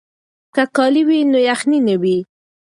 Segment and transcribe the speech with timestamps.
[0.55, 2.17] که کالي وي نو یخنۍ نه وي.